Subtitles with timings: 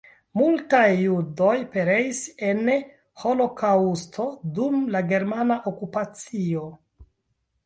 [0.39, 2.71] Multaj judoj pereis en
[3.25, 4.27] holokaŭsto
[4.57, 6.67] dum la germana okupacio.